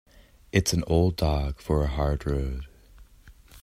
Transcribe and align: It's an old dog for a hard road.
It's 0.51 0.73
an 0.73 0.83
old 0.87 1.15
dog 1.15 1.59
for 1.61 1.83
a 1.83 1.87
hard 1.87 2.25
road. 2.25 2.65